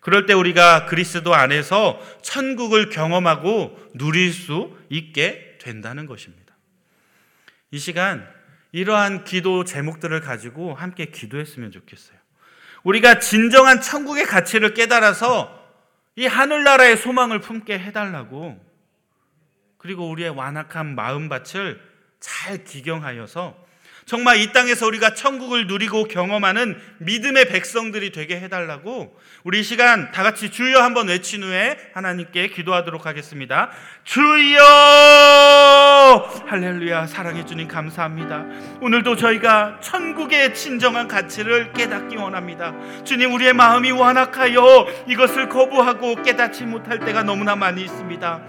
그럴 0.00 0.24
때 0.24 0.32
우리가 0.32 0.86
그리스도 0.86 1.34
안에서 1.34 2.00
천국을 2.22 2.90
경험하고 2.90 3.76
누릴 3.94 4.32
수 4.32 4.74
있게 4.88 5.45
된다는 5.66 6.06
것입니다. 6.06 6.54
이 7.72 7.78
시간 7.78 8.26
이러한 8.70 9.24
기도 9.24 9.64
제목들을 9.64 10.20
가지고 10.20 10.74
함께 10.74 11.06
기도했으면 11.06 11.72
좋겠어요. 11.72 12.16
우리가 12.84 13.18
진정한 13.18 13.80
천국의 13.80 14.26
가치를 14.26 14.74
깨달아서 14.74 15.66
이 16.14 16.26
하늘나라의 16.26 16.96
소망을 16.96 17.40
품게 17.40 17.78
해달라고 17.78 18.64
그리고 19.76 20.08
우리의 20.08 20.30
완악한 20.30 20.94
마음밭을 20.94 21.80
잘 22.20 22.64
기경하여서 22.64 23.65
정말 24.06 24.38
이 24.38 24.52
땅에서 24.52 24.86
우리가 24.86 25.14
천국을 25.14 25.66
누리고 25.66 26.04
경험하는 26.04 26.80
믿음의 26.98 27.48
백성들이 27.48 28.12
되게 28.12 28.38
해달라고 28.38 29.18
우리 29.42 29.64
시간 29.64 30.12
다 30.12 30.22
같이 30.22 30.52
주여 30.52 30.80
한번 30.80 31.08
외친 31.08 31.42
후에 31.42 31.76
하나님께 31.92 32.46
기도하도록 32.50 33.04
하겠습니다. 33.04 33.70
주여! 34.04 34.62
할렐루야. 36.46 37.08
사랑해 37.08 37.44
주님 37.44 37.66
감사합니다. 37.66 38.44
오늘도 38.80 39.16
저희가 39.16 39.80
천국의 39.80 40.54
진정한 40.54 41.08
가치를 41.08 41.72
깨닫기 41.72 42.14
원합니다. 42.16 42.76
주님, 43.02 43.34
우리의 43.34 43.54
마음이 43.54 43.90
완악하여 43.90 44.86
이것을 45.08 45.48
거부하고 45.48 46.22
깨닫지 46.22 46.62
못할 46.62 47.00
때가 47.00 47.24
너무나 47.24 47.56
많이 47.56 47.82
있습니다. 47.82 48.40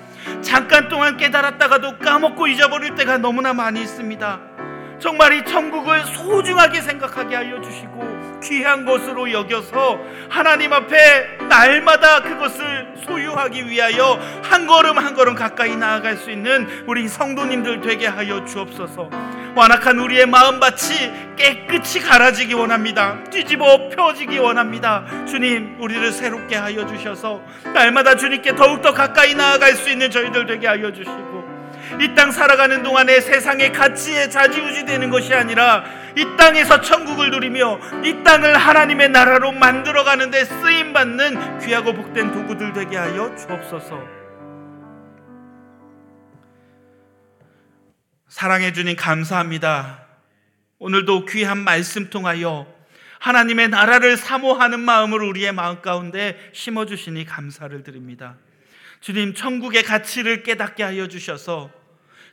잠깐 0.41 0.87
동안 0.87 1.17
깨달았다가도 1.17 1.97
까먹고 1.97 2.45
잊어버릴 2.45 2.93
때가 2.93 3.17
너무나 3.17 3.53
많이 3.53 3.81
있습니다. 3.81 4.56
정말 4.99 5.33
이 5.33 5.45
천국을 5.45 6.03
소중하게 6.05 6.81
생각하게 6.81 7.35
하여 7.35 7.61
주시고 7.61 8.39
귀한 8.43 8.85
것으로 8.85 9.31
여겨서 9.31 9.99
하나님 10.29 10.73
앞에 10.73 11.37
날마다 11.47 12.21
그것을 12.21 12.93
소유하기 13.05 13.67
위하여 13.69 14.19
한 14.43 14.67
걸음 14.67 14.97
한 14.97 15.13
걸음 15.13 15.35
가까이 15.35 15.75
나아갈 15.75 16.17
수 16.17 16.31
있는 16.31 16.67
우리 16.87 17.07
성도님들 17.07 17.81
되게 17.81 18.07
하여 18.07 18.43
주옵소서. 18.45 19.09
완악한 19.55 19.97
우리의 19.97 20.27
마음밭이 20.27 21.35
깨끗이 21.35 21.99
갈아지기 21.99 22.53
원합니다. 22.53 23.23
뒤집어 23.31 23.89
펴지기 23.89 24.37
원합니다. 24.37 25.03
주님, 25.25 25.77
우리를 25.79 26.11
새롭게 26.11 26.55
하여 26.55 26.85
주셔서 26.85 27.41
날마다 27.73 28.15
주님께 28.15 28.55
더욱더 28.55 28.93
가까이 28.93 29.33
나아갈 29.33 29.73
수 29.73 29.89
있는 29.89 30.11
저희들 30.11 30.45
되게 30.45 30.67
하여 30.67 30.91
주시고 30.93 31.36
이 32.01 32.13
땅 32.13 32.31
살아가는 32.31 32.83
동안에 32.83 33.21
세상의 33.21 33.71
가치에 33.71 34.29
좌지우지 34.29 34.85
되는 34.85 35.09
것이 35.09 35.33
아니라 35.33 35.83
이 36.15 36.25
땅에서 36.37 36.81
천국을 36.81 37.31
누리며 37.31 37.79
이 38.03 38.23
땅을 38.23 38.57
하나님의 38.57 39.09
나라로 39.09 39.51
만들어 39.51 40.03
가는데 40.03 40.45
쓰임 40.45 40.93
받는 40.93 41.59
귀하고 41.59 41.93
복된 41.93 42.31
도구들 42.31 42.73
되게 42.73 42.97
하여 42.97 43.35
주옵소서. 43.35 44.17
사랑해 48.27 48.73
주님 48.73 48.95
감사합니다. 48.95 50.05
오늘도 50.79 51.25
귀한 51.25 51.57
말씀 51.57 52.09
통하여 52.09 52.67
하나님의 53.19 53.69
나라를 53.69 54.17
사모하는 54.17 54.79
마음을 54.79 55.23
우리의 55.23 55.51
마음 55.51 55.81
가운데 55.81 56.37
심어 56.53 56.85
주시니 56.85 57.25
감사를 57.25 57.81
드립니다. 57.83 58.35
주님 59.01 59.33
천국의 59.33 59.83
가치를 59.83 60.43
깨닫게 60.43 60.83
하여 60.83 61.07
주셔서 61.07 61.76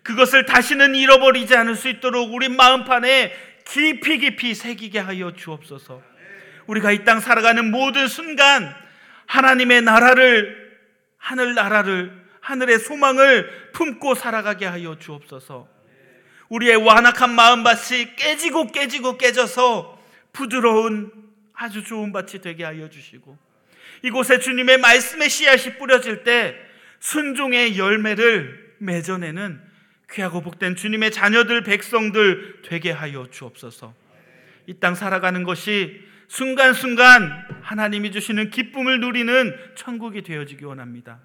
그것을 0.04 0.44
다시는 0.44 0.94
잃어버리지 0.94 1.56
않을 1.56 1.74
수 1.74 1.88
있도록 1.88 2.32
우리 2.32 2.48
마음판에 2.48 3.32
깊이 3.64 4.18
깊이 4.18 4.54
새기게 4.54 4.98
하여 5.00 5.32
주옵소서. 5.32 6.02
우리가 6.66 6.92
이 6.92 7.04
땅 7.04 7.20
살아가는 7.20 7.70
모든 7.70 8.06
순간 8.06 8.74
하나님의 9.26 9.82
나라를 9.82 10.78
하늘 11.16 11.54
나라를 11.54 12.24
하늘의 12.40 12.78
소망을 12.78 13.70
품고 13.72 14.14
살아가게 14.14 14.66
하여 14.66 14.98
주옵소서. 14.98 15.68
우리의 16.50 16.76
완악한 16.76 17.34
마음밭이 17.34 18.16
깨지고 18.16 18.70
깨지고 18.70 19.16
깨져서 19.16 19.98
부드러운 20.34 21.10
아주 21.54 21.82
좋은 21.82 22.12
밭이 22.12 22.42
되게 22.42 22.64
하여 22.64 22.90
주시고 22.90 23.38
이곳에 24.02 24.38
주님의 24.38 24.78
말씀의 24.78 25.30
씨앗이 25.30 25.78
뿌려질 25.78 26.24
때 26.24 26.54
순종의 27.00 27.78
열매를 27.78 28.74
맺어내는 28.78 29.73
귀하고 30.14 30.40
복된 30.40 30.76
주님의 30.76 31.10
자녀들 31.10 31.62
백성들 31.64 32.62
되게 32.64 32.90
하여 32.92 33.26
주옵소서. 33.30 33.94
이 34.66 34.74
땅 34.80 34.94
살아가는 34.94 35.42
것이 35.42 36.00
순간순간 36.28 37.44
하나님이 37.62 38.12
주시는 38.12 38.50
기쁨을 38.50 39.00
누리는 39.00 39.56
천국이 39.74 40.22
되어지기 40.22 40.64
원합니다. 40.64 41.20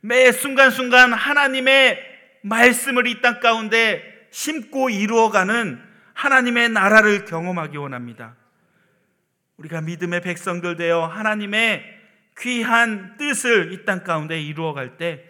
매 0.00 0.32
순간순간 0.32 1.12
하나님의 1.12 1.98
말씀을 2.42 3.06
이 3.06 3.20
땅 3.22 3.40
가운데 3.40 4.02
심고 4.30 4.90
이루어가는 4.90 5.80
하나님의 6.14 6.70
나라를 6.70 7.24
경험하기 7.24 7.76
원합니다. 7.76 8.36
우리가 9.56 9.80
믿음의 9.80 10.22
백성들 10.22 10.76
되어 10.76 11.06
하나님의 11.06 11.84
귀한 12.38 13.16
뜻을 13.16 13.72
이 13.72 13.84
땅 13.84 14.02
가운데 14.02 14.40
이루어갈 14.40 14.96
때 14.96 15.24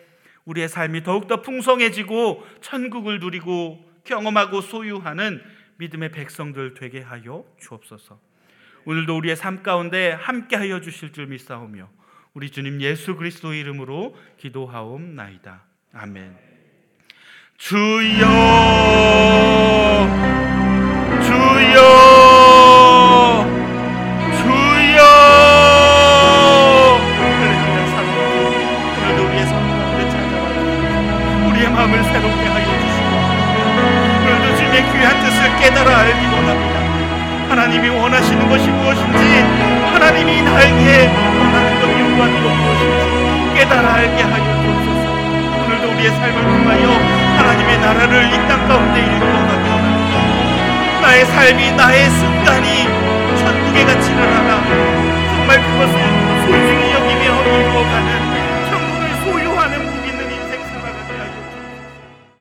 우리의 0.45 0.69
삶이 0.69 1.03
더욱더 1.03 1.43
풍성해지고 1.43 2.47
천국을 2.61 3.21
누리고 3.21 3.85
경험하고 4.05 4.61
소유하는 4.61 5.43
믿음의 5.77 6.11
백성들 6.13 6.75
되게 6.75 7.01
하여 7.01 7.45
주옵소서. 7.61 8.19
오늘도 8.85 9.17
우리의 9.17 9.37
삶 9.37 9.63
가운데 9.63 10.11
함께 10.13 10.57
하여 10.57 10.81
주실 10.81 11.13
줄 11.13 11.27
믿사오며 11.27 11.89
우리 12.35 12.51
주님 12.51 12.81
예수 12.81 13.15
그리스도 13.17 13.55
이름으로 13.55 14.17
기도하옵나이다. 14.39 15.65
아멘. 15.93 16.37
주여 17.59 19.02
원합니다 51.43 51.89
나의 51.89 52.09
순간이 52.09 52.85
천국의 53.37 53.85
가치를 53.85 54.23
알아 54.23 54.63
정말 55.35 55.61
그것을 55.61 56.12